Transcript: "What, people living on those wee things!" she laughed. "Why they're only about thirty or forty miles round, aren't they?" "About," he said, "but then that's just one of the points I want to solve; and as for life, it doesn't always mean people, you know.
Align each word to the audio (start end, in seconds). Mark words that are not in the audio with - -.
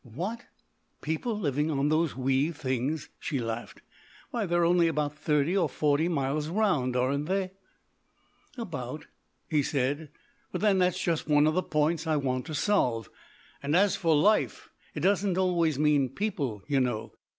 "What, 0.03 0.47
people 1.01 1.37
living 1.37 1.69
on 1.69 1.89
those 1.89 2.15
wee 2.15 2.49
things!" 2.51 3.09
she 3.19 3.37
laughed. 3.37 3.83
"Why 4.31 4.47
they're 4.47 4.65
only 4.65 4.87
about 4.87 5.13
thirty 5.15 5.55
or 5.55 5.69
forty 5.69 6.07
miles 6.07 6.47
round, 6.47 6.95
aren't 6.95 7.27
they?" 7.27 7.51
"About," 8.57 9.05
he 9.47 9.61
said, 9.61 10.09
"but 10.51 10.61
then 10.61 10.79
that's 10.79 10.99
just 10.99 11.27
one 11.27 11.45
of 11.45 11.53
the 11.53 11.61
points 11.61 12.07
I 12.07 12.15
want 12.15 12.47
to 12.47 12.55
solve; 12.55 13.11
and 13.61 13.75
as 13.75 13.95
for 13.95 14.15
life, 14.15 14.71
it 14.95 15.01
doesn't 15.01 15.37
always 15.37 15.77
mean 15.77 16.09
people, 16.09 16.63
you 16.67 16.79
know. 16.79 17.13